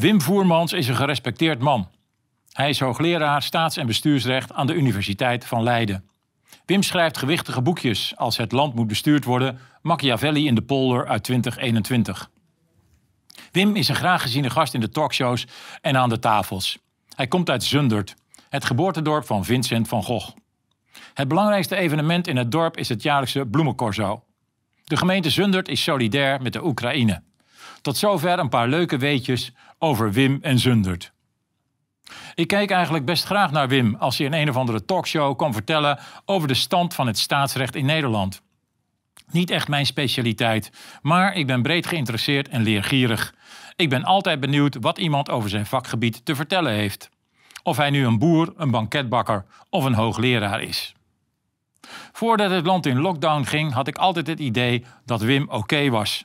Wim 0.00 0.20
Voermans 0.20 0.72
is 0.72 0.88
een 0.88 0.96
gerespecteerd 0.96 1.58
man. 1.58 1.88
Hij 2.52 2.68
is 2.68 2.80
hoogleraar 2.80 3.42
staats- 3.42 3.76
en 3.76 3.86
bestuursrecht 3.86 4.52
aan 4.52 4.66
de 4.66 4.74
Universiteit 4.74 5.44
van 5.44 5.62
Leiden. 5.62 6.04
Wim 6.66 6.82
schrijft 6.82 7.18
gewichtige 7.18 7.62
boekjes 7.62 8.16
als 8.16 8.36
Het 8.36 8.52
land 8.52 8.74
moet 8.74 8.86
bestuurd 8.86 9.24
worden, 9.24 9.58
Machiavelli 9.82 10.46
in 10.46 10.54
de 10.54 10.62
polder 10.62 11.06
uit 11.06 11.22
2021. 11.22 12.30
Wim 13.52 13.76
is 13.76 13.88
een 13.88 13.94
graag 13.94 14.22
geziene 14.22 14.50
gast 14.50 14.74
in 14.74 14.80
de 14.80 14.88
talkshows 14.88 15.46
en 15.80 15.96
aan 15.96 16.08
de 16.08 16.18
tafels. 16.18 16.78
Hij 17.14 17.26
komt 17.26 17.50
uit 17.50 17.64
Zundert, 17.64 18.14
het 18.48 18.64
geboortedorp 18.64 19.26
van 19.26 19.44
Vincent 19.44 19.88
van 19.88 20.02
Gogh. 20.02 20.30
Het 21.14 21.28
belangrijkste 21.28 21.76
evenement 21.76 22.26
in 22.26 22.36
het 22.36 22.50
dorp 22.50 22.76
is 22.76 22.88
het 22.88 23.02
jaarlijkse 23.02 23.46
bloemencorso. 23.46 24.22
De 24.84 24.96
gemeente 24.96 25.30
Zundert 25.30 25.68
is 25.68 25.82
solidair 25.82 26.42
met 26.42 26.52
de 26.52 26.64
Oekraïne. 26.64 27.22
Tot 27.80 27.96
zover 27.96 28.38
een 28.38 28.48
paar 28.48 28.68
leuke 28.68 28.96
weetjes 28.96 29.52
over 29.78 30.12
Wim 30.12 30.38
en 30.42 30.58
Zundert. 30.58 31.12
Ik 32.34 32.46
keek 32.46 32.70
eigenlijk 32.70 33.04
best 33.04 33.24
graag 33.24 33.50
naar 33.50 33.68
Wim 33.68 33.94
als 33.94 34.18
hij 34.18 34.26
in 34.26 34.32
een 34.32 34.48
of 34.48 34.56
andere 34.56 34.84
talkshow 34.84 35.36
kon 35.36 35.52
vertellen 35.52 35.98
over 36.24 36.48
de 36.48 36.54
stand 36.54 36.94
van 36.94 37.06
het 37.06 37.18
staatsrecht 37.18 37.74
in 37.74 37.86
Nederland. 37.86 38.42
Niet 39.30 39.50
echt 39.50 39.68
mijn 39.68 39.86
specialiteit, 39.86 40.70
maar 41.02 41.34
ik 41.34 41.46
ben 41.46 41.62
breed 41.62 41.86
geïnteresseerd 41.86 42.48
en 42.48 42.62
leergierig. 42.62 43.34
Ik 43.76 43.88
ben 43.88 44.04
altijd 44.04 44.40
benieuwd 44.40 44.76
wat 44.80 44.98
iemand 44.98 45.30
over 45.30 45.50
zijn 45.50 45.66
vakgebied 45.66 46.24
te 46.24 46.34
vertellen 46.34 46.72
heeft. 46.72 47.10
Of 47.62 47.76
hij 47.76 47.90
nu 47.90 48.06
een 48.06 48.18
boer, 48.18 48.52
een 48.56 48.70
banketbakker 48.70 49.44
of 49.70 49.84
een 49.84 49.94
hoogleraar 49.94 50.62
is. 50.62 50.94
Voordat 52.12 52.50
het 52.50 52.66
land 52.66 52.86
in 52.86 53.00
lockdown 53.00 53.44
ging, 53.44 53.72
had 53.72 53.88
ik 53.88 53.98
altijd 53.98 54.26
het 54.26 54.40
idee 54.40 54.84
dat 55.04 55.20
Wim 55.20 55.48
oké 55.48 55.88
was. 55.90 56.24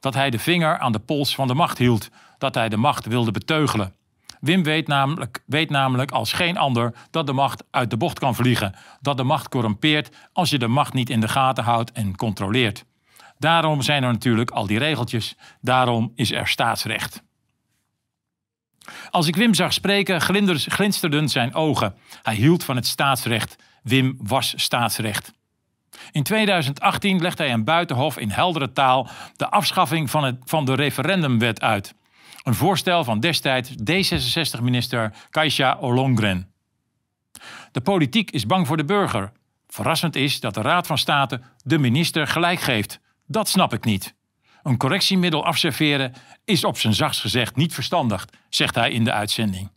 Dat 0.00 0.14
hij 0.14 0.30
de 0.30 0.38
vinger 0.38 0.78
aan 0.78 0.92
de 0.92 0.98
pols 0.98 1.34
van 1.34 1.46
de 1.46 1.54
macht 1.54 1.78
hield, 1.78 2.08
dat 2.38 2.54
hij 2.54 2.68
de 2.68 2.76
macht 2.76 3.06
wilde 3.06 3.30
beteugelen. 3.30 3.94
Wim 4.40 4.62
weet 4.62 4.86
namelijk, 4.86 5.42
weet 5.46 5.70
namelijk 5.70 6.10
als 6.10 6.32
geen 6.32 6.56
ander 6.56 6.94
dat 7.10 7.26
de 7.26 7.32
macht 7.32 7.64
uit 7.70 7.90
de 7.90 7.96
bocht 7.96 8.18
kan 8.18 8.34
vliegen. 8.34 8.74
Dat 9.00 9.16
de 9.16 9.22
macht 9.22 9.48
corrumpeert 9.48 10.16
als 10.32 10.50
je 10.50 10.58
de 10.58 10.68
macht 10.68 10.92
niet 10.92 11.10
in 11.10 11.20
de 11.20 11.28
gaten 11.28 11.64
houdt 11.64 11.92
en 11.92 12.16
controleert. 12.16 12.84
Daarom 13.38 13.82
zijn 13.82 14.02
er 14.02 14.12
natuurlijk 14.12 14.50
al 14.50 14.66
die 14.66 14.78
regeltjes. 14.78 15.36
Daarom 15.60 16.12
is 16.14 16.32
er 16.32 16.48
staatsrecht. 16.48 17.22
Als 19.10 19.26
ik 19.26 19.36
Wim 19.36 19.54
zag 19.54 19.72
spreken, 19.72 20.20
glinsterden 20.56 21.28
zijn 21.28 21.54
ogen. 21.54 21.94
Hij 22.22 22.34
hield 22.34 22.64
van 22.64 22.76
het 22.76 22.86
staatsrecht. 22.86 23.56
Wim 23.82 24.18
was 24.22 24.54
staatsrecht. 24.56 25.32
In 26.12 26.22
2018 26.22 27.20
legde 27.20 27.42
hij 27.42 27.52
een 27.52 27.64
buitenhof 27.64 28.18
in 28.18 28.30
heldere 28.30 28.72
taal 28.72 29.08
de 29.36 29.50
afschaffing 29.50 30.10
van, 30.10 30.24
het, 30.24 30.36
van 30.44 30.64
de 30.64 30.74
referendumwet 30.74 31.60
uit. 31.60 31.94
Een 32.42 32.54
voorstel 32.54 33.04
van 33.04 33.20
destijds 33.20 33.70
D66-minister 33.70 35.12
Kaisha 35.30 35.76
Ollongren. 35.80 36.52
De 37.72 37.80
politiek 37.80 38.30
is 38.30 38.46
bang 38.46 38.66
voor 38.66 38.76
de 38.76 38.84
burger. 38.84 39.32
Verrassend 39.68 40.16
is 40.16 40.40
dat 40.40 40.54
de 40.54 40.62
Raad 40.62 40.86
van 40.86 40.98
State 40.98 41.40
de 41.64 41.78
minister 41.78 42.26
gelijk 42.26 42.60
geeft. 42.60 43.00
Dat 43.26 43.48
snap 43.48 43.72
ik 43.72 43.84
niet. 43.84 44.14
Een 44.62 44.76
correctiemiddel 44.76 45.44
afserveren 45.44 46.12
is 46.44 46.64
op 46.64 46.78
zijn 46.78 46.94
zachtst 46.94 47.20
gezegd 47.20 47.56
niet 47.56 47.74
verstandig, 47.74 48.26
zegt 48.48 48.74
hij 48.74 48.90
in 48.90 49.04
de 49.04 49.12
uitzending. 49.12 49.70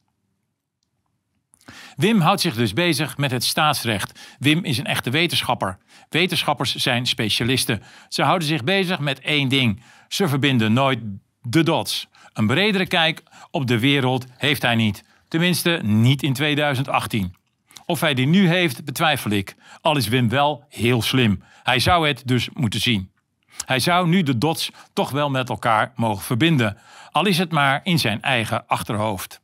Wim 1.96 2.20
houdt 2.20 2.42
zich 2.42 2.56
dus 2.56 2.74
bezig 2.74 3.18
met 3.18 3.32
het 3.32 3.44
staatsrecht. 3.44 4.20
Wim 4.40 4.64
is 4.64 4.78
een 4.78 4.86
echte 4.86 5.10
wetenschapper. 5.10 5.78
Wetenschappers 6.10 6.76
zijn 6.76 7.06
specialisten. 7.06 7.82
Ze 8.10 8.24
houden 8.24 8.48
zich 8.48 8.64
bezig 8.64 9.00
met 9.00 9.20
één 9.20 9.50
ding. 9.50 9.84
Ze 10.08 10.28
verbinden 10.28 10.74
nooit 10.74 11.00
de 11.42 11.64
dots. 11.64 12.08
Een 12.34 12.48
bredere 12.48 12.88
kijk 12.88 13.24
op 13.52 13.68
de 13.68 13.80
wereld 13.80 14.26
heeft 14.38 14.62
hij 14.62 14.76
niet. 14.76 15.04
Tenminste, 15.28 15.80
niet 15.84 16.24
in 16.24 16.34
2018. 16.34 17.36
Of 17.86 18.00
hij 18.00 18.14
die 18.14 18.28
nu 18.28 18.48
heeft, 18.48 18.86
betwijfel 18.86 19.32
ik. 19.32 19.56
Al 19.82 19.98
is 19.98 20.08
Wim 20.08 20.30
wel 20.30 20.66
heel 20.70 21.02
slim. 21.02 21.44
Hij 21.64 21.80
zou 21.80 22.08
het 22.08 22.22
dus 22.26 22.50
moeten 22.54 22.80
zien. 22.80 23.12
Hij 23.66 23.80
zou 23.80 24.08
nu 24.08 24.24
de 24.24 24.38
dots 24.38 24.72
toch 24.94 25.12
wel 25.12 25.30
met 25.30 25.50
elkaar 25.50 25.92
mogen 25.96 26.24
verbinden, 26.24 26.78
al 27.12 27.26
is 27.26 27.38
het 27.38 27.52
maar 27.52 27.80
in 27.84 28.00
zijn 28.00 28.22
eigen 28.22 28.68
achterhoofd. 28.68 29.42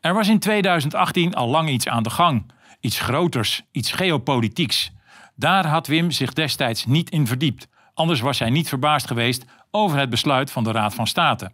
Er 0.00 0.14
was 0.14 0.28
in 0.28 0.38
2018 0.38 1.34
al 1.34 1.48
lang 1.48 1.68
iets 1.68 1.88
aan 1.88 2.02
de 2.02 2.10
gang, 2.10 2.50
iets 2.80 3.00
groters, 3.00 3.62
iets 3.72 3.92
geopolitieks. 3.92 4.92
Daar 5.34 5.66
had 5.66 5.86
Wim 5.86 6.10
zich 6.10 6.32
destijds 6.32 6.86
niet 6.86 7.10
in 7.10 7.26
verdiept, 7.26 7.68
anders 7.94 8.20
was 8.20 8.38
hij 8.38 8.50
niet 8.50 8.68
verbaasd 8.68 9.06
geweest 9.06 9.44
over 9.70 9.98
het 9.98 10.10
besluit 10.10 10.50
van 10.50 10.64
de 10.64 10.72
Raad 10.72 10.94
van 10.94 11.06
State. 11.06 11.50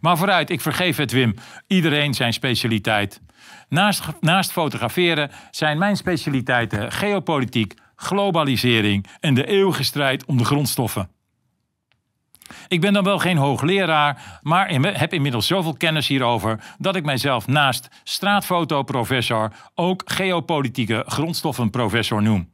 Maar 0.00 0.16
vooruit, 0.16 0.50
ik 0.50 0.60
vergeef 0.60 0.96
het 0.96 1.12
Wim, 1.12 1.34
iedereen 1.66 2.14
zijn 2.14 2.32
specialiteit. 2.32 3.20
Naast, 3.68 4.02
naast 4.20 4.52
fotograferen 4.52 5.30
zijn 5.50 5.78
mijn 5.78 5.96
specialiteiten 5.96 6.92
geopolitiek, 6.92 7.74
globalisering 7.96 9.06
en 9.20 9.34
de 9.34 9.46
eeuwige 9.46 9.82
strijd 9.82 10.24
om 10.24 10.36
de 10.36 10.44
grondstoffen. 10.44 11.08
Ik 12.68 12.80
ben 12.80 12.92
dan 12.92 13.04
wel 13.04 13.18
geen 13.18 13.36
hoogleraar, 13.36 14.38
maar 14.42 14.70
heb 14.80 15.12
inmiddels 15.12 15.46
zoveel 15.46 15.74
kennis 15.74 16.08
hierover 16.08 16.60
dat 16.78 16.96
ik 16.96 17.04
mijzelf 17.04 17.46
naast 17.46 17.88
straatfotoprofessor 18.04 19.52
ook 19.74 20.02
geopolitieke 20.04 21.04
grondstoffenprofessor 21.06 22.22
noem. 22.22 22.50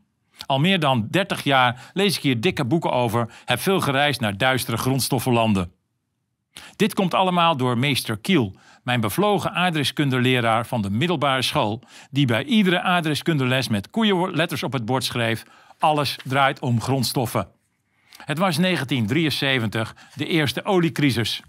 Al 0.46 0.58
meer 0.58 0.80
dan 0.80 1.06
30 1.10 1.42
jaar 1.42 1.90
lees 1.92 2.16
ik 2.16 2.22
hier 2.22 2.40
dikke 2.40 2.64
boeken 2.64 2.92
over, 2.92 3.28
heb 3.44 3.60
veel 3.60 3.80
gereisd 3.80 4.20
naar 4.20 4.36
duistere 4.36 4.76
grondstoffenlanden. 4.76 5.72
Dit 6.76 6.94
komt 6.94 7.14
allemaal 7.14 7.56
door 7.56 7.78
meester 7.78 8.18
Kiel, 8.18 8.54
mijn 8.82 9.00
bevlogen 9.00 9.52
aardrijkskundeleraar 9.52 10.66
van 10.66 10.82
de 10.82 10.90
middelbare 10.90 11.42
school, 11.42 11.82
die 12.10 12.26
bij 12.26 12.44
iedere 12.44 12.80
aardrijkskundeles 12.80 13.68
met 13.68 13.90
koeienletters 13.90 14.62
op 14.62 14.72
het 14.72 14.84
bord 14.84 15.04
schreef: 15.04 15.44
alles 15.78 16.18
draait 16.24 16.60
om 16.60 16.80
grondstoffen. 16.80 17.48
Het 18.24 18.38
was 18.38 18.56
1973, 18.56 19.96
de 20.14 20.26
eerste 20.26 20.64
oliecrisis. 20.64 21.42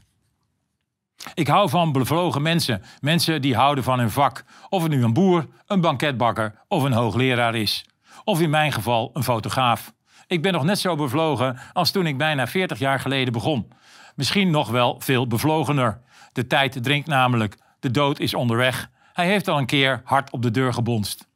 Ik 1.33 1.47
hou 1.47 1.69
van 1.69 1.91
bevlogen 1.91 2.41
mensen, 2.41 2.81
mensen 2.99 3.41
die 3.41 3.55
houden 3.55 3.83
van 3.83 3.99
hun 3.99 4.11
vak, 4.11 4.43
of 4.69 4.81
het 4.83 4.91
nu 4.91 5.03
een 5.03 5.13
boer, 5.13 5.47
een 5.65 5.81
banketbakker 5.81 6.61
of 6.67 6.83
een 6.83 6.91
hoogleraar 6.91 7.55
is, 7.55 7.85
of 8.23 8.41
in 8.41 8.49
mijn 8.49 8.71
geval 8.71 9.09
een 9.13 9.23
fotograaf. 9.23 9.93
Ik 10.27 10.41
ben 10.41 10.53
nog 10.53 10.63
net 10.63 10.79
zo 10.79 10.95
bevlogen 10.95 11.59
als 11.73 11.91
toen 11.91 12.07
ik 12.07 12.17
bijna 12.17 12.47
40 12.47 12.79
jaar 12.79 12.99
geleden 12.99 13.33
begon. 13.33 13.71
Misschien 14.15 14.51
nog 14.51 14.69
wel 14.69 14.95
veel 14.99 15.27
bevlogener. 15.27 16.01
De 16.31 16.47
tijd 16.47 16.83
dringt 16.83 17.07
namelijk. 17.07 17.57
De 17.79 17.91
dood 17.91 18.19
is 18.19 18.33
onderweg. 18.33 18.89
Hij 19.13 19.27
heeft 19.27 19.47
al 19.47 19.57
een 19.57 19.65
keer 19.65 20.01
hard 20.03 20.31
op 20.31 20.41
de 20.41 20.51
deur 20.51 20.73
gebonst. 20.73 21.26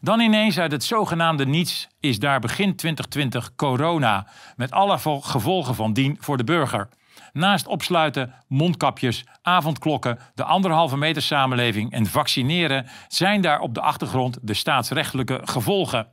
Dan 0.00 0.20
ineens 0.20 0.58
uit 0.58 0.72
het 0.72 0.84
zogenaamde 0.84 1.46
niets 1.46 1.88
is 2.00 2.18
daar 2.18 2.40
begin 2.40 2.76
2020 2.76 3.54
corona, 3.54 4.26
met 4.56 4.70
alle 4.70 4.98
gevolgen 5.20 5.74
van 5.74 5.92
dien 5.92 6.16
voor 6.20 6.36
de 6.36 6.44
burger. 6.44 6.88
Naast 7.32 7.66
opsluiten, 7.66 8.34
mondkapjes, 8.46 9.24
avondklokken, 9.42 10.18
de 10.34 10.44
anderhalve 10.44 10.96
meter 10.96 11.22
samenleving 11.22 11.92
en 11.92 12.06
vaccineren 12.06 12.86
zijn 13.08 13.40
daar 13.40 13.60
op 13.60 13.74
de 13.74 13.80
achtergrond 13.80 14.38
de 14.42 14.54
staatsrechtelijke 14.54 15.40
gevolgen. 15.44 16.06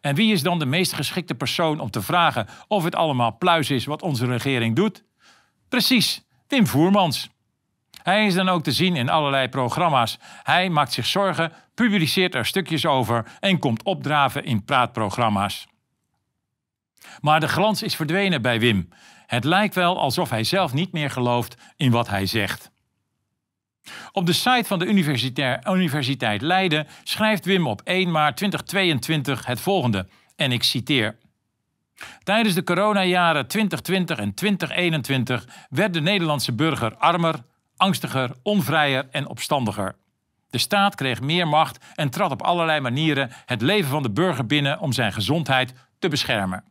En 0.00 0.14
wie 0.14 0.32
is 0.32 0.42
dan 0.42 0.58
de 0.58 0.66
meest 0.66 0.92
geschikte 0.92 1.34
persoon 1.34 1.80
om 1.80 1.90
te 1.90 2.02
vragen 2.02 2.48
of 2.68 2.84
het 2.84 2.94
allemaal 2.94 3.36
pluis 3.36 3.70
is 3.70 3.84
wat 3.84 4.02
onze 4.02 4.26
regering 4.26 4.76
doet? 4.76 5.04
Precies, 5.68 6.24
Wim 6.48 6.66
Voermans. 6.66 7.28
Hij 8.04 8.26
is 8.26 8.34
dan 8.34 8.48
ook 8.48 8.62
te 8.62 8.72
zien 8.72 8.96
in 8.96 9.08
allerlei 9.08 9.48
programma's. 9.48 10.18
Hij 10.42 10.68
maakt 10.68 10.92
zich 10.92 11.06
zorgen, 11.06 11.52
publiceert 11.74 12.34
er 12.34 12.46
stukjes 12.46 12.86
over 12.86 13.24
en 13.40 13.58
komt 13.58 13.82
opdraven 13.82 14.44
in 14.44 14.64
praatprogramma's. 14.64 15.66
Maar 17.20 17.40
de 17.40 17.48
glans 17.48 17.82
is 17.82 17.96
verdwenen 17.96 18.42
bij 18.42 18.60
Wim. 18.60 18.88
Het 19.26 19.44
lijkt 19.44 19.74
wel 19.74 19.98
alsof 19.98 20.30
hij 20.30 20.44
zelf 20.44 20.72
niet 20.72 20.92
meer 20.92 21.10
gelooft 21.10 21.56
in 21.76 21.90
wat 21.90 22.08
hij 22.08 22.26
zegt. 22.26 22.70
Op 24.12 24.26
de 24.26 24.32
site 24.32 24.64
van 24.64 24.78
de 24.78 24.86
Universiteit 25.66 26.42
Leiden 26.42 26.86
schrijft 27.02 27.44
Wim 27.44 27.66
op 27.66 27.80
1 27.84 28.10
maart 28.10 28.36
2022 28.36 29.46
het 29.46 29.60
volgende, 29.60 30.08
en 30.36 30.52
ik 30.52 30.62
citeer. 30.62 31.16
Tijdens 32.22 32.54
de 32.54 32.64
coronajaren 32.64 33.46
2020 33.46 34.18
en 34.18 34.34
2021 34.34 35.46
werd 35.68 35.94
de 35.94 36.00
Nederlandse 36.00 36.52
burger 36.52 36.96
armer, 36.96 37.34
angstiger, 37.84 38.30
onvrijer 38.42 39.06
en 39.10 39.28
opstandiger. 39.28 39.96
De 40.50 40.58
staat 40.58 40.94
kreeg 40.94 41.20
meer 41.20 41.48
macht 41.48 41.84
en 41.94 42.10
trad 42.10 42.30
op 42.30 42.42
allerlei 42.42 42.80
manieren 42.80 43.30
het 43.46 43.62
leven 43.62 43.90
van 43.90 44.02
de 44.02 44.10
burger 44.10 44.46
binnen 44.46 44.80
om 44.80 44.92
zijn 44.92 45.12
gezondheid 45.12 45.74
te 45.98 46.08
beschermen. 46.08 46.64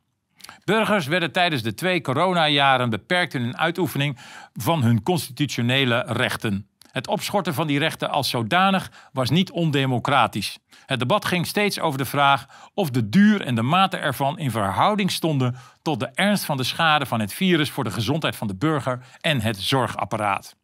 Burgers 0.64 1.06
werden 1.06 1.32
tijdens 1.32 1.62
de 1.62 1.74
twee 1.74 2.02
coronajaren 2.02 2.90
beperkt 2.90 3.34
in 3.34 3.42
hun 3.42 3.58
uitoefening 3.58 4.18
van 4.54 4.84
hun 4.84 5.04
constitutionele 5.04 6.04
rechten. 6.08 6.68
Het 6.92 7.08
opschorten 7.08 7.54
van 7.54 7.68
die 7.68 7.80
rechten 7.80 8.10
als 8.10 8.30
zodanig 8.30 8.92
was 9.12 9.30
niet 9.30 9.52
ondemocratisch. 9.52 10.58
Het 10.86 11.00
debat 11.00 11.26
ging 11.26 11.48
steeds 11.48 11.80
over 11.80 11.98
de 11.98 12.06
vraag 12.06 12.46
of 12.74 12.90
de 12.90 13.10
duur 13.10 13.42
en 13.42 13.56
de 13.56 13.62
mate 13.62 13.98
ervan 13.98 14.40
in 14.40 14.52
verhouding 14.52 15.12
stonden 15.12 15.56
tot 15.82 16.00
de 16.00 16.10
ernst 16.14 16.46
van 16.46 16.58
de 16.58 16.64
schade 16.64 17.06
van 17.06 17.20
het 17.20 17.34
virus 17.34 17.70
voor 17.70 17.84
de 17.84 17.92
gezondheid 17.92 18.36
van 18.36 18.48
de 18.48 18.56
burger 18.56 19.06
en 19.22 19.42
het 19.42 19.58
zorgapparaat. 19.58 20.62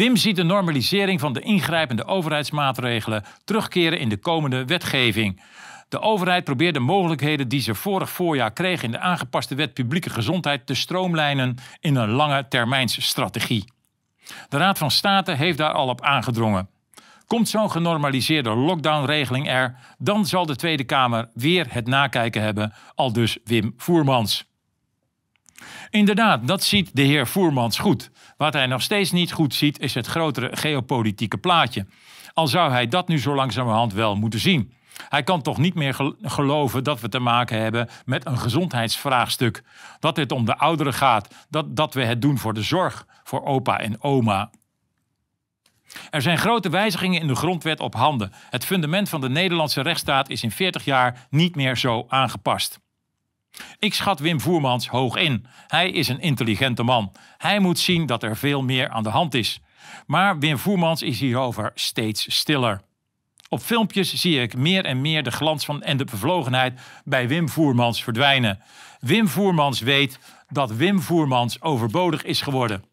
Wim 0.00 0.16
ziet 0.16 0.36
de 0.36 0.42
normalisering 0.42 1.20
van 1.20 1.32
de 1.32 1.40
ingrijpende 1.40 2.04
overheidsmaatregelen 2.04 3.24
terugkeren 3.44 3.98
in 3.98 4.08
de 4.08 4.16
komende 4.16 4.64
wetgeving. 4.64 5.42
De 5.88 6.00
overheid 6.00 6.44
probeert 6.44 6.74
de 6.74 6.80
mogelijkheden 6.80 7.48
die 7.48 7.60
ze 7.60 7.74
vorig 7.74 8.10
voorjaar 8.10 8.52
kreeg 8.52 8.82
in 8.82 8.90
de 8.90 8.98
aangepaste 8.98 9.54
wet 9.54 9.74
publieke 9.74 10.10
gezondheid 10.10 10.66
te 10.66 10.74
stroomlijnen 10.74 11.56
in 11.80 11.96
een 11.96 12.08
lange 12.08 12.48
termijnsstrategie. 12.48 13.72
De 14.48 14.56
Raad 14.56 14.78
van 14.78 14.90
State 14.90 15.32
heeft 15.32 15.58
daar 15.58 15.72
al 15.72 15.88
op 15.88 16.02
aangedrongen. 16.02 16.68
Komt 17.26 17.48
zo'n 17.48 17.70
genormaliseerde 17.70 18.50
lockdownregeling 18.50 19.48
er, 19.48 19.76
dan 19.98 20.26
zal 20.26 20.46
de 20.46 20.56
Tweede 20.56 20.84
Kamer 20.84 21.28
weer 21.34 21.66
het 21.68 21.86
nakijken 21.86 22.42
hebben, 22.42 22.72
al 22.94 23.12
dus 23.12 23.38
Wim 23.44 23.74
Voermans. 23.76 24.49
Inderdaad, 25.90 26.46
dat 26.46 26.62
ziet 26.62 26.90
de 26.92 27.02
heer 27.02 27.26
Voermans 27.26 27.78
goed. 27.78 28.10
Wat 28.36 28.52
hij 28.52 28.66
nog 28.66 28.82
steeds 28.82 29.10
niet 29.10 29.32
goed 29.32 29.54
ziet, 29.54 29.80
is 29.80 29.94
het 29.94 30.06
grotere 30.06 30.56
geopolitieke 30.56 31.38
plaatje. 31.38 31.86
Al 32.34 32.46
zou 32.46 32.70
hij 32.70 32.88
dat 32.88 33.08
nu 33.08 33.18
zo 33.18 33.34
langzamerhand 33.34 33.92
wel 33.92 34.16
moeten 34.16 34.40
zien. 34.40 34.72
Hij 35.08 35.22
kan 35.22 35.42
toch 35.42 35.58
niet 35.58 35.74
meer 35.74 36.12
geloven 36.22 36.84
dat 36.84 37.00
we 37.00 37.08
te 37.08 37.18
maken 37.18 37.60
hebben 37.60 37.88
met 38.04 38.26
een 38.26 38.38
gezondheidsvraagstuk. 38.38 39.62
Dat 39.98 40.16
het 40.16 40.32
om 40.32 40.44
de 40.44 40.56
ouderen 40.56 40.94
gaat. 40.94 41.34
Dat, 41.48 41.76
dat 41.76 41.94
we 41.94 42.04
het 42.04 42.22
doen 42.22 42.38
voor 42.38 42.54
de 42.54 42.62
zorg, 42.62 43.06
voor 43.24 43.44
opa 43.44 43.78
en 43.78 44.02
oma. 44.02 44.50
Er 46.10 46.22
zijn 46.22 46.38
grote 46.38 46.68
wijzigingen 46.68 47.20
in 47.20 47.26
de 47.26 47.34
grondwet 47.34 47.80
op 47.80 47.94
handen. 47.94 48.32
Het 48.50 48.64
fundament 48.64 49.08
van 49.08 49.20
de 49.20 49.28
Nederlandse 49.28 49.80
rechtsstaat 49.80 50.28
is 50.28 50.42
in 50.42 50.50
40 50.50 50.84
jaar 50.84 51.26
niet 51.30 51.56
meer 51.56 51.76
zo 51.76 52.04
aangepast. 52.08 52.80
Ik 53.78 53.94
schat 53.94 54.18
Wim 54.18 54.40
Voermans 54.40 54.88
hoog 54.88 55.16
in. 55.16 55.46
Hij 55.66 55.90
is 55.90 56.08
een 56.08 56.20
intelligente 56.20 56.82
man. 56.82 57.12
Hij 57.38 57.58
moet 57.58 57.78
zien 57.78 58.06
dat 58.06 58.22
er 58.22 58.36
veel 58.36 58.62
meer 58.62 58.88
aan 58.88 59.02
de 59.02 59.08
hand 59.08 59.34
is. 59.34 59.60
Maar 60.06 60.38
Wim 60.38 60.58
Voermans 60.58 61.02
is 61.02 61.20
hierover 61.20 61.70
steeds 61.74 62.36
stiller. 62.36 62.80
Op 63.48 63.60
filmpjes 63.60 64.14
zie 64.14 64.40
ik 64.40 64.56
meer 64.56 64.84
en 64.84 65.00
meer 65.00 65.22
de 65.22 65.30
glans 65.30 65.64
van 65.64 65.82
en 65.82 65.96
de 65.96 66.04
bevlogenheid 66.04 66.80
bij 67.04 67.28
Wim 67.28 67.48
Voermans 67.48 68.02
verdwijnen. 68.02 68.62
Wim 69.00 69.28
Voermans 69.28 69.80
weet 69.80 70.18
dat 70.48 70.70
Wim 70.70 71.00
Voermans 71.00 71.62
overbodig 71.62 72.22
is 72.22 72.40
geworden. 72.40 72.84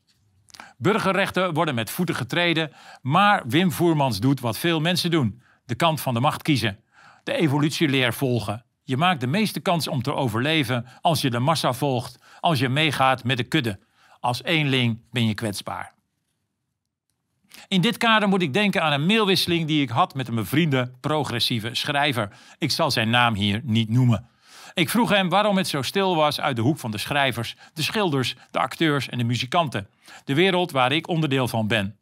Burgerrechten 0.77 1.53
worden 1.53 1.75
met 1.75 1.89
voeten 1.89 2.15
getreden, 2.15 2.71
maar 3.01 3.43
Wim 3.47 3.71
Voermans 3.71 4.19
doet 4.19 4.39
wat 4.39 4.57
veel 4.57 4.79
mensen 4.79 5.11
doen: 5.11 5.41
de 5.65 5.75
kant 5.75 6.01
van 6.01 6.13
de 6.13 6.19
macht 6.19 6.41
kiezen, 6.41 6.79
de 7.23 7.33
evolutieleer 7.33 8.13
volgen. 8.13 8.65
Je 8.87 8.97
maakt 8.97 9.21
de 9.21 9.27
meeste 9.27 9.59
kans 9.59 9.87
om 9.87 10.01
te 10.01 10.13
overleven 10.13 10.85
als 11.01 11.21
je 11.21 11.29
de 11.29 11.39
massa 11.39 11.73
volgt, 11.73 12.19
als 12.39 12.59
je 12.59 12.69
meegaat 12.69 13.23
met 13.23 13.37
de 13.37 13.43
kudde. 13.43 13.79
Als 14.19 14.43
eenling 14.43 15.01
ben 15.11 15.27
je 15.27 15.33
kwetsbaar. 15.33 15.93
In 17.67 17.81
dit 17.81 17.97
kader 17.97 18.27
moet 18.27 18.41
ik 18.41 18.53
denken 18.53 18.83
aan 18.83 18.91
een 18.91 19.05
mailwisseling 19.05 19.67
die 19.67 19.81
ik 19.81 19.89
had 19.89 20.15
met 20.15 20.27
een 20.27 20.35
bevriende 20.35 20.91
progressieve 20.99 21.75
schrijver. 21.75 22.29
Ik 22.57 22.71
zal 22.71 22.91
zijn 22.91 23.09
naam 23.09 23.33
hier 23.33 23.61
niet 23.63 23.89
noemen. 23.89 24.29
Ik 24.73 24.89
vroeg 24.89 25.09
hem 25.09 25.29
waarom 25.29 25.57
het 25.57 25.67
zo 25.67 25.81
stil 25.81 26.15
was 26.15 26.39
uit 26.39 26.55
de 26.55 26.61
hoek 26.61 26.79
van 26.79 26.91
de 26.91 26.97
schrijvers, 26.97 27.55
de 27.73 27.81
schilders, 27.81 28.35
de 28.51 28.59
acteurs 28.59 29.09
en 29.09 29.17
de 29.17 29.23
muzikanten. 29.23 29.87
De 30.25 30.33
wereld 30.33 30.71
waar 30.71 30.91
ik 30.91 31.07
onderdeel 31.07 31.47
van 31.47 31.67
ben. 31.67 31.96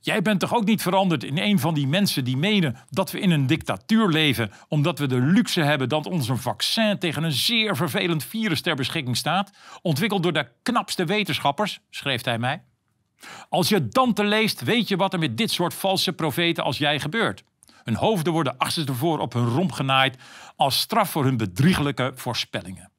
Jij 0.00 0.22
bent 0.22 0.40
toch 0.40 0.54
ook 0.54 0.64
niet 0.64 0.82
veranderd 0.82 1.24
in 1.24 1.38
een 1.38 1.58
van 1.58 1.74
die 1.74 1.86
mensen 1.86 2.24
die 2.24 2.36
menen 2.36 2.76
dat 2.90 3.10
we 3.10 3.20
in 3.20 3.30
een 3.30 3.46
dictatuur 3.46 4.08
leven, 4.08 4.50
omdat 4.68 4.98
we 4.98 5.06
de 5.06 5.20
luxe 5.20 5.60
hebben 5.60 5.88
dat 5.88 6.06
ons 6.06 6.28
een 6.28 6.38
vaccin 6.38 6.98
tegen 6.98 7.22
een 7.22 7.32
zeer 7.32 7.76
vervelend 7.76 8.24
virus 8.24 8.60
ter 8.60 8.76
beschikking 8.76 9.16
staat, 9.16 9.50
ontwikkeld 9.82 10.22
door 10.22 10.32
de 10.32 10.48
knapste 10.62 11.04
wetenschappers, 11.04 11.80
schreef 11.90 12.24
hij 12.24 12.38
mij. 12.38 12.62
Als 13.48 13.68
je 13.68 13.88
Dante 13.88 14.24
leest, 14.24 14.60
weet 14.60 14.88
je 14.88 14.96
wat 14.96 15.12
er 15.12 15.18
met 15.18 15.36
dit 15.36 15.50
soort 15.50 15.74
valse 15.74 16.12
profeten 16.12 16.64
als 16.64 16.78
jij 16.78 17.00
gebeurt. 17.00 17.44
Hun 17.84 17.96
hoofden 17.96 18.32
worden 18.32 18.58
achterstevoren 18.58 19.22
op 19.22 19.32
hun 19.32 19.48
romp 19.48 19.72
genaaid 19.72 20.16
als 20.56 20.78
straf 20.78 21.10
voor 21.10 21.24
hun 21.24 21.36
bedriegelijke 21.36 22.12
voorspellingen. 22.14 22.90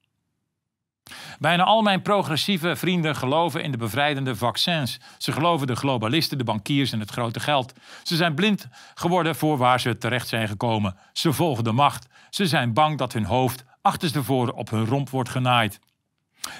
Bijna 1.39 1.63
al 1.63 1.81
mijn 1.81 2.01
progressieve 2.01 2.75
vrienden 2.75 3.15
geloven 3.15 3.63
in 3.63 3.71
de 3.71 3.77
bevrijdende 3.77 4.35
vaccins. 4.35 4.99
Ze 5.17 5.31
geloven 5.31 5.67
de 5.67 5.75
globalisten, 5.75 6.37
de 6.37 6.43
bankiers 6.43 6.91
en 6.91 6.99
het 6.99 7.11
grote 7.11 7.39
geld. 7.39 7.73
Ze 8.03 8.15
zijn 8.15 8.35
blind 8.35 8.67
geworden 8.93 9.35
voor 9.35 9.57
waar 9.57 9.79
ze 9.79 9.97
terecht 9.97 10.27
zijn 10.27 10.47
gekomen. 10.47 10.97
Ze 11.13 11.33
volgen 11.33 11.63
de 11.63 11.71
macht. 11.71 12.07
Ze 12.29 12.47
zijn 12.47 12.73
bang 12.73 12.97
dat 12.97 13.13
hun 13.13 13.25
hoofd 13.25 13.65
achterstevoren 13.81 14.55
op 14.55 14.69
hun 14.69 14.85
romp 14.85 15.09
wordt 15.09 15.29
genaaid. 15.29 15.79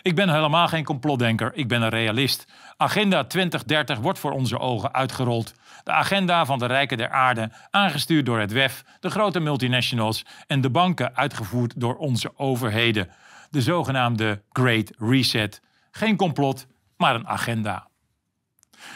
Ik 0.01 0.15
ben 0.15 0.29
helemaal 0.29 0.67
geen 0.67 0.83
complotdenker, 0.83 1.51
ik 1.53 1.67
ben 1.67 1.81
een 1.81 1.89
realist. 1.89 2.47
Agenda 2.77 3.23
2030 3.23 3.99
wordt 3.99 4.19
voor 4.19 4.31
onze 4.31 4.59
ogen 4.59 4.93
uitgerold. 4.93 5.53
De 5.83 5.91
agenda 5.91 6.45
van 6.45 6.59
de 6.59 6.65
rijken 6.65 6.97
der 6.97 7.09
aarde, 7.09 7.51
aangestuurd 7.69 8.25
door 8.25 8.39
het 8.39 8.51
WEF, 8.51 8.83
de 8.99 9.09
grote 9.09 9.39
multinationals 9.39 10.25
en 10.47 10.61
de 10.61 10.69
banken, 10.69 11.15
uitgevoerd 11.15 11.73
door 11.75 11.95
onze 11.95 12.31
overheden. 12.37 13.09
De 13.49 13.61
zogenaamde 13.61 14.41
Great 14.51 14.91
Reset. 14.97 15.61
Geen 15.91 16.15
complot, 16.15 16.67
maar 16.97 17.15
een 17.15 17.27
agenda. 17.27 17.87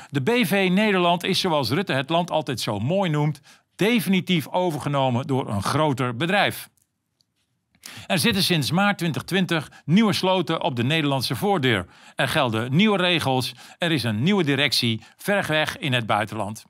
De 0.09 0.21
BV 0.21 0.69
Nederland 0.71 1.23
is, 1.23 1.39
zoals 1.39 1.69
Rutte 1.69 1.93
het 1.93 2.09
land 2.09 2.31
altijd 2.31 2.59
zo 2.59 2.79
mooi 2.79 3.09
noemt, 3.09 3.41
definitief 3.75 4.47
overgenomen 4.47 5.27
door 5.27 5.49
een 5.49 5.63
groter 5.63 6.15
bedrijf. 6.15 6.69
Er 8.07 8.19
zitten 8.19 8.43
sinds 8.43 8.71
maart 8.71 8.97
2020 8.97 9.71
nieuwe 9.85 10.13
sloten 10.13 10.61
op 10.61 10.75
de 10.75 10.83
Nederlandse 10.83 11.35
voordeur. 11.35 11.85
Er 12.15 12.27
gelden 12.27 12.75
nieuwe 12.75 12.97
regels. 12.97 13.53
Er 13.77 13.91
is 13.91 14.03
een 14.03 14.23
nieuwe 14.23 14.43
directie 14.43 15.01
ver 15.17 15.47
weg 15.47 15.77
in 15.77 15.93
het 15.93 16.05
buitenland. 16.05 16.65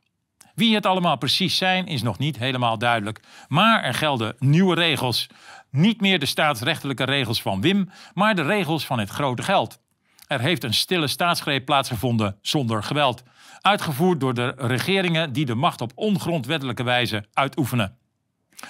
Wie 0.56 0.75
het 0.75 0.86
allemaal 0.86 1.18
precies 1.18 1.57
zijn 1.57 1.88
is 1.88 2.01
nog 2.01 2.18
niet 2.18 2.38
helemaal 2.38 2.77
duidelijk. 2.77 3.19
Maar 3.47 3.83
er 3.83 3.94
gelden 3.94 4.36
nieuwe 4.39 4.75
regels. 4.75 5.27
Niet 5.75 6.02
meer 6.02 6.20
de 6.20 6.25
staatsrechtelijke 6.25 7.04
regels 7.04 7.42
van 7.42 7.62
Wim, 7.62 7.90
maar 8.14 8.36
de 8.36 8.44
regels 8.44 8.86
van 8.86 9.00
het 9.00 9.10
grote 9.10 9.44
geld. 9.44 9.80
Er 10.28 10.40
heeft 10.40 10.64
een 10.64 10.74
stille 10.74 11.08
staatsgreep 11.08 11.66
plaatsgevonden 11.66 12.38
zonder 12.42 12.84
geweld. 12.84 13.24
Uitgevoerd 13.62 14.20
door 14.20 14.34
de 14.34 14.54
regeringen 14.58 15.34
die 15.34 15.46
de 15.46 15.56
macht 15.56 15.81
op 15.81 15.92
ongrondwettelijke 15.96 16.84
wijze 16.84 17.25
uitoefenen. 17.34 17.98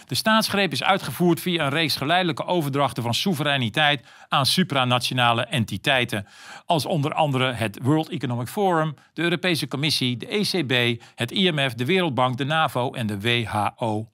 De 0.05 0.15
staatsgreep 0.15 0.71
is 0.71 0.83
uitgevoerd 0.83 1.41
via 1.41 1.65
een 1.65 1.71
reeks 1.71 1.95
geleidelijke 1.95 2.45
overdrachten 2.45 3.03
van 3.03 3.13
soevereiniteit 3.13 4.05
aan 4.27 4.45
supranationale 4.45 5.45
entiteiten, 5.45 6.27
als 6.65 6.85
onder 6.85 7.13
andere 7.13 7.51
het 7.51 7.79
World 7.81 8.09
Economic 8.09 8.47
Forum, 8.47 8.95
de 9.13 9.21
Europese 9.21 9.67
Commissie, 9.67 10.17
de 10.17 10.27
ECB, 10.27 11.01
het 11.15 11.31
IMF, 11.31 11.73
de 11.73 11.85
Wereldbank, 11.85 12.37
de 12.37 12.45
NAVO 12.45 12.91
en 12.91 13.07
de 13.07 13.19
WHO. 13.19 14.12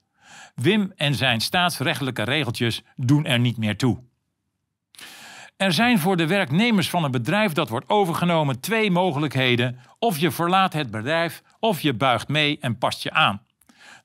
Wim 0.62 0.94
en 0.96 1.16
zijn 1.16 1.42
staatsrechtelijke 1.42 2.24
regeltjes 2.24 2.82
doen 2.96 3.26
er 3.26 3.40
niet 3.40 3.58
meer 3.58 3.78
toe. 3.78 4.04
Er 5.58 5.74
zijn 5.74 6.00
voor 6.00 6.18
de 6.18 6.28
werknemers 6.28 6.90
van 6.90 7.04
een 7.04 7.12
bedrijf 7.12 7.54
dat 7.54 7.70
wordt 7.70 7.90
overgenomen 7.90 8.60
twee 8.60 8.92
mogelijkheden. 8.92 9.80
Of 10.00 10.18
je 10.18 10.32
verlaat 10.32 10.74
het 10.74 10.92
bedrijf 10.92 11.44
of 11.60 11.82
je 11.82 11.94
buigt 11.94 12.28
mee 12.28 12.58
en 12.60 12.78
past 12.78 13.04
je 13.04 13.12
aan. 13.12 13.42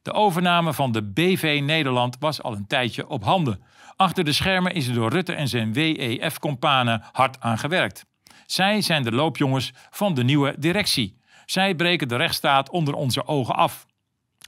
De 0.02 0.12
overname 0.12 0.72
van 0.72 0.92
de 0.92 1.02
BV 1.02 1.60
Nederland 1.64 2.16
was 2.20 2.42
al 2.42 2.52
een 2.52 2.66
tijdje 2.66 3.08
op 3.08 3.24
handen. 3.24 3.62
Achter 3.96 4.24
de 4.24 4.32
schermen 4.32 4.74
is 4.74 4.86
er 4.86 4.94
door 4.94 5.10
Rutte 5.10 5.32
en 5.32 5.48
zijn 5.48 5.72
WEF-companen 5.72 7.02
hard 7.12 7.40
aan 7.40 7.58
gewerkt. 7.58 8.04
Zij 8.46 8.80
zijn 8.80 9.02
de 9.02 9.12
loopjongens 9.12 9.72
van 9.90 10.14
de 10.14 10.24
nieuwe 10.24 10.54
directie. 10.58 11.18
Zij 11.46 11.74
breken 11.74 12.08
de 12.08 12.16
rechtsstaat 12.16 12.70
onder 12.70 12.94
onze 12.94 13.26
ogen 13.26 13.54
af. 13.54 13.86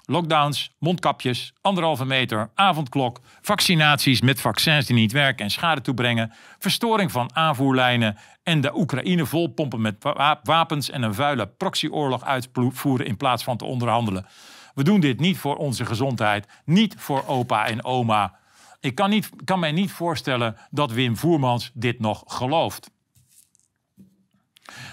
Lockdowns, 0.08 0.74
mondkapjes, 0.78 1.52
anderhalve 1.60 2.04
meter, 2.04 2.50
avondklok, 2.54 3.20
vaccinaties 3.40 4.20
met 4.20 4.40
vaccins 4.40 4.86
die 4.86 4.96
niet 4.96 5.12
werken 5.12 5.44
en 5.44 5.50
schade 5.50 5.80
toebrengen, 5.80 6.32
verstoring 6.58 7.12
van 7.12 7.34
aanvoerlijnen 7.34 8.16
en 8.42 8.60
de 8.60 8.76
Oekraïne 8.76 9.26
volpompen 9.26 9.80
met 9.80 9.96
wapens 10.42 10.90
en 10.90 11.02
een 11.02 11.14
vuile 11.14 11.46
proxyoorlog 11.46 12.24
uitvoeren 12.24 13.06
in 13.06 13.16
plaats 13.16 13.44
van 13.44 13.56
te 13.56 13.64
onderhandelen. 13.64 14.26
We 14.74 14.84
doen 14.84 15.00
dit 15.00 15.20
niet 15.20 15.38
voor 15.38 15.56
onze 15.56 15.86
gezondheid, 15.86 16.48
niet 16.64 16.94
voor 16.98 17.26
opa 17.26 17.66
en 17.66 17.84
oma. 17.84 18.34
Ik 18.80 18.94
kan, 18.94 19.10
niet, 19.10 19.30
kan 19.44 19.58
mij 19.58 19.72
niet 19.72 19.92
voorstellen 19.92 20.56
dat 20.70 20.92
Wim 20.92 21.16
Voermans 21.16 21.70
dit 21.74 22.00
nog 22.00 22.22
gelooft. 22.26 22.90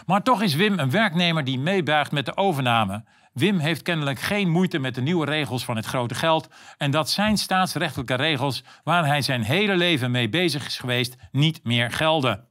Maar 0.06 0.24
toch 0.24 0.42
is 0.42 0.56
Wim 0.56 0.80
een 0.80 0.92
werknemer 0.92 1.44
die 1.44 1.60
meebuigt 1.60 2.12
met 2.12 2.26
de 2.26 2.38
overname. 2.38 3.04
Wim 3.34 3.60
heeft 3.60 3.82
kennelijk 3.82 4.20
geen 4.20 4.50
moeite 4.50 4.80
met 4.80 4.96
de 4.96 5.02
nieuwe 5.02 5.26
regels 5.26 5.66
van 5.66 5.76
het 5.76 5.86
grote 5.86 6.16
geld 6.16 6.48
en 6.78 6.92
dat 6.92 7.10
zijn 7.10 7.38
staatsrechtelijke 7.38 8.14
regels 8.14 8.64
waar 8.84 9.06
hij 9.06 9.22
zijn 9.22 9.42
hele 9.42 9.76
leven 9.76 10.12
mee 10.12 10.30
bezig 10.30 10.66
is 10.66 10.78
geweest 10.78 11.16
niet 11.32 11.64
meer 11.64 11.92
gelden. 11.92 12.48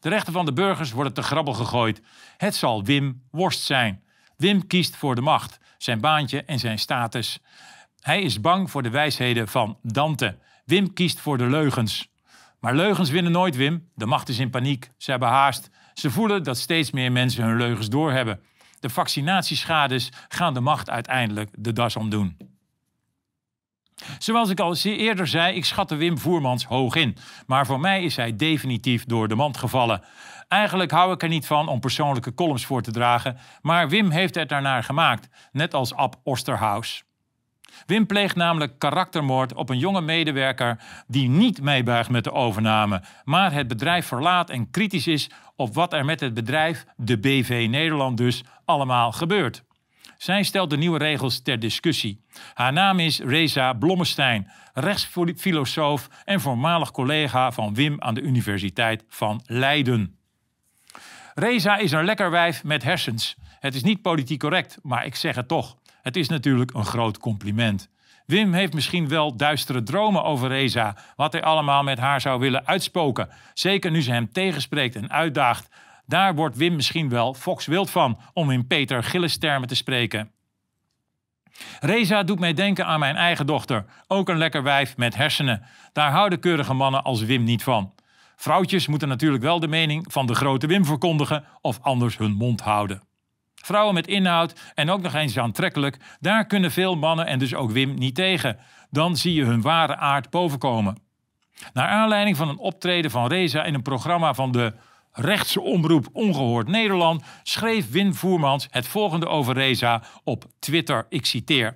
De 0.00 0.08
rechten 0.08 0.32
van 0.32 0.44
de 0.44 0.52
burgers 0.52 0.92
worden 0.92 1.12
te 1.12 1.22
grabbel 1.22 1.54
gegooid. 1.54 2.02
Het 2.36 2.54
zal 2.54 2.84
Wim 2.84 3.22
Worst 3.30 3.62
zijn. 3.62 4.02
Wim 4.36 4.66
kiest 4.66 4.96
voor 4.96 5.14
de 5.14 5.20
macht, 5.20 5.58
zijn 5.78 6.00
baantje 6.00 6.44
en 6.44 6.58
zijn 6.58 6.78
status. 6.78 7.38
Hij 8.00 8.22
is 8.22 8.40
bang 8.40 8.70
voor 8.70 8.82
de 8.82 8.90
wijsheden 8.90 9.48
van 9.48 9.78
Dante. 9.82 10.38
Wim 10.64 10.92
kiest 10.92 11.20
voor 11.20 11.38
de 11.38 11.46
leugens. 11.46 12.08
Maar 12.60 12.74
leugens 12.74 13.10
winnen 13.10 13.32
nooit, 13.32 13.56
Wim. 13.56 13.88
De 13.94 14.06
macht 14.06 14.28
is 14.28 14.38
in 14.38 14.50
paniek. 14.50 14.90
Ze 14.96 15.10
hebben 15.10 15.28
haast. 15.28 15.70
Ze 15.94 16.10
voelen 16.10 16.42
dat 16.42 16.58
steeds 16.58 16.90
meer 16.90 17.12
mensen 17.12 17.44
hun 17.44 17.56
leugens 17.56 17.88
doorhebben. 17.88 18.40
De 18.80 18.88
vaccinatieschades 18.88 20.08
gaan 20.28 20.54
de 20.54 20.60
macht 20.60 20.90
uiteindelijk 20.90 21.50
de 21.52 21.72
das 21.72 21.96
om 21.96 22.10
doen. 22.10 22.36
Zoals 24.18 24.50
ik 24.50 24.60
al 24.60 24.76
eerder 24.82 25.26
zei, 25.26 25.56
ik 25.56 25.64
schatte 25.64 25.96
Wim 25.96 26.18
Voermans 26.18 26.64
hoog 26.64 26.94
in. 26.94 27.16
Maar 27.46 27.66
voor 27.66 27.80
mij 27.80 28.02
is 28.02 28.16
hij 28.16 28.36
definitief 28.36 29.04
door 29.04 29.28
de 29.28 29.34
mand 29.34 29.56
gevallen. 29.56 30.02
Eigenlijk 30.48 30.90
hou 30.90 31.12
ik 31.12 31.22
er 31.22 31.28
niet 31.28 31.46
van 31.46 31.68
om 31.68 31.80
persoonlijke 31.80 32.34
columns 32.34 32.66
voor 32.66 32.82
te 32.82 32.90
dragen, 32.90 33.38
maar 33.60 33.88
Wim 33.88 34.10
heeft 34.10 34.34
het 34.34 34.48
daarnaar 34.48 34.84
gemaakt, 34.84 35.28
net 35.52 35.74
als 35.74 35.94
Ab 35.94 36.16
Osterhaus. 36.22 37.04
Wim 37.86 38.06
pleegt 38.06 38.36
namelijk 38.36 38.78
karaktermoord 38.78 39.54
op 39.54 39.68
een 39.68 39.78
jonge 39.78 40.00
medewerker 40.00 40.80
die 41.06 41.28
niet 41.28 41.62
meebuigt 41.62 42.10
met 42.10 42.24
de 42.24 42.32
overname, 42.32 43.02
maar 43.24 43.52
het 43.52 43.68
bedrijf 43.68 44.06
verlaat 44.06 44.50
en 44.50 44.70
kritisch 44.70 45.06
is 45.06 45.30
op 45.56 45.74
wat 45.74 45.92
er 45.92 46.04
met 46.04 46.20
het 46.20 46.34
bedrijf, 46.34 46.84
de 46.96 47.18
BV 47.18 47.66
Nederland 47.70 48.16
dus, 48.16 48.44
allemaal 48.70 49.12
gebeurt. 49.12 49.64
Zij 50.18 50.42
stelt 50.42 50.70
de 50.70 50.76
nieuwe 50.76 50.98
regels 50.98 51.42
ter 51.42 51.58
discussie. 51.58 52.24
Haar 52.54 52.72
naam 52.72 52.98
is 52.98 53.20
Reza 53.20 53.72
Blommestein, 53.72 54.50
rechtsfilosoof 54.74 56.08
en 56.24 56.40
voormalig 56.40 56.90
collega 56.90 57.52
van 57.52 57.74
Wim 57.74 57.96
aan 57.98 58.14
de 58.14 58.20
Universiteit 58.20 59.04
van 59.08 59.42
Leiden. 59.46 60.18
Reza 61.34 61.76
is 61.76 61.92
een 61.92 62.04
lekker 62.04 62.30
wijf 62.30 62.64
met 62.64 62.82
hersens. 62.82 63.36
Het 63.60 63.74
is 63.74 63.82
niet 63.82 64.02
politiek 64.02 64.40
correct, 64.40 64.78
maar 64.82 65.06
ik 65.06 65.14
zeg 65.14 65.34
het 65.34 65.48
toch. 65.48 65.76
Het 66.02 66.16
is 66.16 66.28
natuurlijk 66.28 66.74
een 66.74 66.84
groot 66.84 67.18
compliment. 67.18 67.90
Wim 68.26 68.52
heeft 68.52 68.74
misschien 68.74 69.08
wel 69.08 69.36
duistere 69.36 69.82
dromen 69.82 70.24
over 70.24 70.48
Reza, 70.48 70.96
wat 71.16 71.32
hij 71.32 71.42
allemaal 71.42 71.82
met 71.82 71.98
haar 71.98 72.20
zou 72.20 72.40
willen 72.40 72.66
uitspoken. 72.66 73.28
Zeker 73.54 73.90
nu 73.90 74.02
ze 74.02 74.12
hem 74.12 74.32
tegenspreekt 74.32 74.96
en 74.96 75.10
uitdaagt. 75.10 75.68
Daar 76.10 76.34
wordt 76.34 76.56
Wim 76.56 76.76
misschien 76.76 77.08
wel 77.08 77.34
Fox 77.34 77.66
wild 77.66 77.90
van, 77.90 78.18
om 78.32 78.50
in 78.50 78.66
Peter 78.66 79.02
Gillis 79.02 79.38
termen 79.38 79.68
te 79.68 79.74
spreken. 79.74 80.30
Reza 81.80 82.22
doet 82.22 82.38
mij 82.38 82.54
denken 82.54 82.86
aan 82.86 82.98
mijn 82.98 83.16
eigen 83.16 83.46
dochter, 83.46 83.84
ook 84.06 84.28
een 84.28 84.38
lekker 84.38 84.62
wijf 84.62 84.96
met 84.96 85.16
hersenen. 85.16 85.62
Daar 85.92 86.10
houden 86.10 86.40
keurige 86.40 86.74
mannen 86.74 87.04
als 87.04 87.22
Wim 87.22 87.44
niet 87.44 87.62
van. 87.62 87.94
Vrouwtjes 88.36 88.86
moeten 88.86 89.08
natuurlijk 89.08 89.42
wel 89.42 89.60
de 89.60 89.68
mening 89.68 90.12
van 90.12 90.26
de 90.26 90.34
grote 90.34 90.66
Wim 90.66 90.84
verkondigen 90.84 91.44
of 91.60 91.78
anders 91.82 92.18
hun 92.18 92.32
mond 92.32 92.60
houden. 92.60 93.02
Vrouwen 93.54 93.94
met 93.94 94.06
inhoud 94.06 94.72
en 94.74 94.90
ook 94.90 95.02
nog 95.02 95.14
eens 95.14 95.38
aantrekkelijk, 95.38 95.96
daar 96.20 96.46
kunnen 96.46 96.70
veel 96.70 96.96
mannen 96.96 97.26
en 97.26 97.38
dus 97.38 97.54
ook 97.54 97.70
Wim 97.70 97.94
niet 97.94 98.14
tegen. 98.14 98.58
Dan 98.90 99.16
zie 99.16 99.34
je 99.34 99.44
hun 99.44 99.60
ware 99.62 99.96
aard 99.96 100.30
bovenkomen. 100.30 100.98
Naar 101.72 101.88
aanleiding 101.88 102.36
van 102.36 102.48
een 102.48 102.58
optreden 102.58 103.10
van 103.10 103.26
Reza 103.26 103.64
in 103.64 103.74
een 103.74 103.82
programma 103.82 104.34
van 104.34 104.52
de 104.52 104.74
rechtse 105.12 105.60
omroep 105.60 106.08
Ongehoord 106.12 106.68
Nederland 106.68 107.22
schreef 107.42 107.90
Wim 107.90 108.14
Voermans 108.14 108.66
het 108.70 108.86
volgende 108.86 109.26
over 109.26 109.54
Reza 109.54 110.02
op 110.24 110.44
Twitter. 110.58 111.06
Ik 111.08 111.26
citeer. 111.26 111.74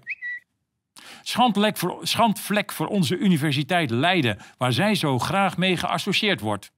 Schandvlek 1.22 1.76
voor, 1.76 1.98
schandvlek 2.02 2.72
voor 2.72 2.86
onze 2.86 3.16
universiteit 3.16 3.90
Leiden, 3.90 4.38
waar 4.58 4.72
zij 4.72 4.94
zo 4.94 5.18
graag 5.18 5.56
mee 5.56 5.76
geassocieerd 5.76 6.40
wordt. 6.40 6.72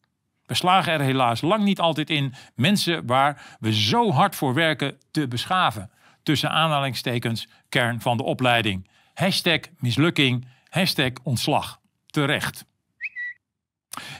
We 0.47 0.55
slagen 0.55 0.93
er 0.93 1.01
helaas 1.01 1.41
lang 1.41 1.65
niet 1.65 1.81
altijd 1.81 2.11
in 2.11 2.35
mensen 2.55 3.07
waar 3.07 3.57
we 3.61 3.75
zo 3.75 4.11
hard 4.11 4.35
voor 4.35 4.55
werken 4.55 4.99
te 5.11 5.29
beschaven. 5.29 5.91
Tussen 6.23 6.51
aanhalingstekens 6.51 7.49
kern 7.69 8.01
van 8.01 8.17
de 8.17 8.23
opleiding. 8.23 8.89
Hashtag 9.15 9.61
mislukking, 9.79 10.47
hashtag 10.69 11.11
ontslag. 11.23 11.81
Terecht. 12.07 12.65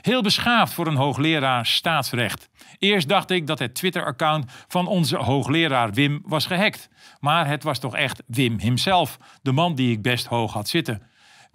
Heel 0.01 0.21
beschaafd 0.21 0.73
voor 0.73 0.87
een 0.87 0.95
hoogleraar 0.95 1.65
staatsrecht. 1.65 2.49
Eerst 2.79 3.09
dacht 3.09 3.31
ik 3.31 3.47
dat 3.47 3.59
het 3.59 3.75
Twitter-account 3.75 4.51
van 4.67 4.87
onze 4.87 5.17
hoogleraar 5.17 5.93
Wim 5.93 6.21
was 6.25 6.45
gehackt. 6.45 6.89
Maar 7.19 7.47
het 7.47 7.63
was 7.63 7.79
toch 7.79 7.95
echt 7.95 8.23
Wim 8.27 8.59
himself, 8.59 9.17
de 9.41 9.51
man 9.51 9.75
die 9.75 9.91
ik 9.91 10.01
best 10.01 10.25
hoog 10.25 10.53
had 10.53 10.67
zitten. 10.67 11.01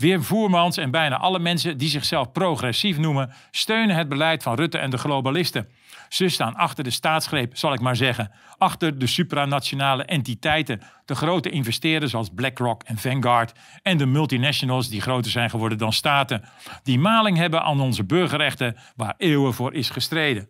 Wim 0.03 0.23
Voermans 0.23 0.77
en 0.77 0.91
bijna 0.91 1.19
alle 1.19 1.39
mensen 1.39 1.79
die 1.79 1.89
zichzelf 1.89 2.33
progressief 2.33 2.99
noemen, 2.99 3.33
steunen 3.51 3.97
het 3.97 4.09
beleid 4.09 4.43
van 4.43 4.55
Rutte 4.55 4.79
en 4.79 4.91
de 4.91 4.99
globalisten. 4.99 5.69
Ze 6.09 6.29
staan 6.29 6.55
achter 6.55 6.85
de 6.85 6.91
staatsgreep, 6.91 7.57
zal 7.57 7.73
ik 7.73 7.81
maar 7.81 7.97
zeggen. 7.97 8.31
Achter 8.59 8.99
de 8.99 9.07
supranationale 9.07 10.05
entiteiten, 10.05 10.81
de 11.05 11.15
grote 11.15 11.51
investeerders 11.51 12.15
als 12.15 12.29
BlackRock 12.35 12.83
en 12.83 12.99
Vanguard 12.99 13.53
en 13.83 13.97
de 13.97 14.07
multinationals 14.07 14.89
die 14.89 15.01
groter 15.01 15.31
zijn 15.31 15.51
geworden 15.51 15.79
dan 15.79 15.93
staten. 15.93 16.45
Die 16.83 16.99
maling 16.99 17.37
hebben 17.37 17.63
aan 17.63 17.81
onze 17.81 18.05
burgerrechten 18.05 18.77
waar 18.97 19.15
eeuwen 19.17 19.55
voor 19.55 19.75
is 19.75 19.91
gestreden. 19.91 20.49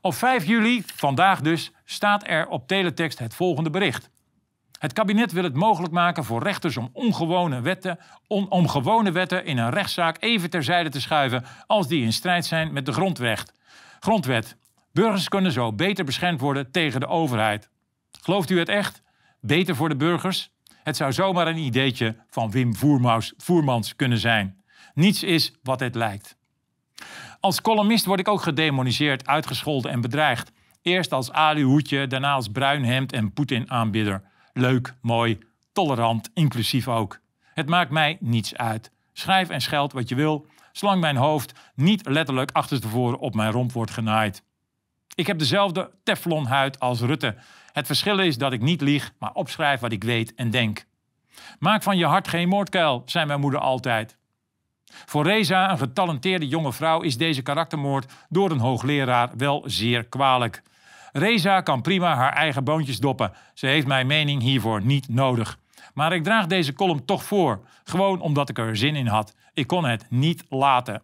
Op 0.00 0.14
5 0.14 0.44
juli, 0.44 0.82
vandaag 0.94 1.40
dus, 1.40 1.72
staat 1.84 2.28
er 2.28 2.46
op 2.46 2.68
teletext 2.68 3.18
het 3.18 3.34
volgende 3.34 3.70
bericht. 3.70 4.10
Het 4.82 4.92
kabinet 4.92 5.32
wil 5.32 5.44
het 5.44 5.54
mogelijk 5.54 5.92
maken 5.92 6.24
voor 6.24 6.42
rechters 6.42 6.76
om, 6.76 6.90
ongewone 6.92 7.60
wetten, 7.60 7.98
om 8.26 8.68
gewone 8.68 9.12
wetten 9.12 9.44
in 9.44 9.58
een 9.58 9.70
rechtszaak 9.70 10.16
even 10.20 10.50
terzijde 10.50 10.88
te 10.88 11.00
schuiven 11.00 11.44
als 11.66 11.88
die 11.88 12.04
in 12.04 12.12
strijd 12.12 12.46
zijn 12.46 12.72
met 12.72 12.86
de 12.86 12.92
grondwet. 12.92 13.52
grondwet. 14.00 14.56
Burgers 14.92 15.28
kunnen 15.28 15.52
zo 15.52 15.72
beter 15.72 16.04
beschermd 16.04 16.40
worden 16.40 16.70
tegen 16.70 17.00
de 17.00 17.06
overheid. 17.06 17.68
Gelooft 18.20 18.50
u 18.50 18.58
het 18.58 18.68
echt? 18.68 19.02
Beter 19.40 19.76
voor 19.76 19.88
de 19.88 19.96
burgers? 19.96 20.50
Het 20.82 20.96
zou 20.96 21.12
zomaar 21.12 21.46
een 21.46 21.58
ideetje 21.58 22.16
van 22.30 22.50
Wim 22.50 22.74
Voermans 23.36 23.96
kunnen 23.96 24.18
zijn. 24.18 24.62
Niets 24.94 25.22
is 25.22 25.52
wat 25.62 25.80
het 25.80 25.94
lijkt. 25.94 26.36
Als 27.40 27.60
columnist 27.60 28.04
word 28.04 28.20
ik 28.20 28.28
ook 28.28 28.42
gedemoniseerd, 28.42 29.26
uitgescholden 29.26 29.90
en 29.90 30.00
bedreigd. 30.00 30.52
Eerst 30.82 31.12
als 31.12 31.32
aluhoedje, 31.32 32.06
daarna 32.06 32.32
als 32.32 32.48
bruin 32.48 32.84
hemd 32.84 33.12
en 33.12 33.32
Poetin-aanbidder. 33.32 34.30
Leuk, 34.52 34.94
mooi, 35.00 35.38
tolerant, 35.72 36.30
inclusief 36.34 36.88
ook. 36.88 37.20
Het 37.42 37.68
maakt 37.68 37.90
mij 37.90 38.16
niets 38.20 38.56
uit. 38.56 38.90
Schrijf 39.12 39.48
en 39.48 39.60
scheld 39.60 39.92
wat 39.92 40.08
je 40.08 40.14
wil, 40.14 40.46
zolang 40.72 41.00
mijn 41.00 41.16
hoofd 41.16 41.52
niet 41.74 42.08
letterlijk 42.08 42.50
achterstevoren 42.52 43.18
op 43.18 43.34
mijn 43.34 43.52
romp 43.52 43.72
wordt 43.72 43.90
genaaid. 43.90 44.42
Ik 45.14 45.26
heb 45.26 45.38
dezelfde 45.38 45.90
teflonhuid 46.02 46.80
als 46.80 47.00
Rutte. 47.00 47.36
Het 47.72 47.86
verschil 47.86 48.18
is 48.18 48.38
dat 48.38 48.52
ik 48.52 48.60
niet 48.60 48.80
lieg, 48.80 49.12
maar 49.18 49.32
opschrijf 49.32 49.80
wat 49.80 49.92
ik 49.92 50.04
weet 50.04 50.34
en 50.34 50.50
denk. 50.50 50.84
Maak 51.58 51.82
van 51.82 51.96
je 51.96 52.06
hart 52.06 52.28
geen 52.28 52.48
moordkuil, 52.48 53.02
zei 53.04 53.26
mijn 53.26 53.40
moeder 53.40 53.60
altijd. 53.60 54.16
Voor 54.84 55.24
Reza, 55.24 55.70
een 55.70 55.78
getalenteerde 55.78 56.48
jonge 56.48 56.72
vrouw, 56.72 57.00
is 57.00 57.16
deze 57.16 57.42
karaktermoord 57.42 58.12
door 58.28 58.50
een 58.50 58.58
hoogleraar 58.58 59.30
wel 59.36 59.62
zeer 59.66 60.04
kwalijk. 60.04 60.62
Reza 61.12 61.60
kan 61.60 61.82
prima 61.82 62.14
haar 62.14 62.32
eigen 62.32 62.64
boontjes 62.64 62.98
doppen. 62.98 63.32
Ze 63.54 63.66
heeft 63.66 63.86
mijn 63.86 64.06
mening 64.06 64.42
hiervoor 64.42 64.84
niet 64.84 65.08
nodig. 65.08 65.58
Maar 65.94 66.12
ik 66.12 66.24
draag 66.24 66.46
deze 66.46 66.72
column 66.72 67.04
toch 67.04 67.24
voor, 67.24 67.66
gewoon 67.84 68.20
omdat 68.20 68.48
ik 68.48 68.58
er 68.58 68.76
zin 68.76 68.96
in 68.96 69.06
had. 69.06 69.34
Ik 69.54 69.66
kon 69.66 69.84
het 69.84 70.06
niet 70.08 70.44
laten. 70.48 71.02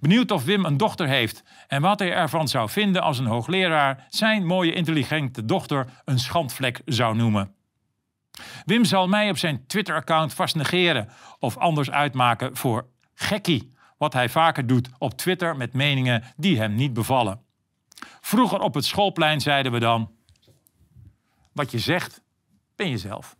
Benieuwd 0.00 0.30
of 0.30 0.44
Wim 0.44 0.64
een 0.64 0.76
dochter 0.76 1.08
heeft 1.08 1.42
en 1.68 1.82
wat 1.82 1.98
hij 1.98 2.12
ervan 2.12 2.48
zou 2.48 2.68
vinden 2.68 3.02
als 3.02 3.18
een 3.18 3.26
hoogleraar 3.26 4.06
zijn 4.08 4.46
mooie 4.46 4.72
intelligente 4.72 5.44
dochter 5.44 5.86
een 6.04 6.18
schandvlek 6.18 6.80
zou 6.84 7.16
noemen. 7.16 7.54
Wim 8.64 8.84
zal 8.84 9.08
mij 9.08 9.30
op 9.30 9.38
zijn 9.38 9.66
Twitter-account 9.66 10.34
vast 10.34 10.54
negeren 10.54 11.08
of 11.38 11.56
anders 11.56 11.90
uitmaken 11.90 12.56
voor 12.56 12.86
gekkie, 13.14 13.74
wat 13.98 14.12
hij 14.12 14.28
vaker 14.28 14.66
doet 14.66 14.88
op 14.98 15.16
Twitter 15.16 15.56
met 15.56 15.72
meningen 15.72 16.22
die 16.36 16.58
hem 16.58 16.74
niet 16.74 16.92
bevallen. 16.92 17.45
Vroeger 18.26 18.60
op 18.60 18.74
het 18.74 18.84
schoolplein 18.84 19.40
zeiden 19.40 19.72
we 19.72 19.78
dan: 19.78 20.10
Wat 21.52 21.70
je 21.70 21.78
zegt, 21.78 22.22
ben 22.76 22.90
jezelf. 22.90 23.35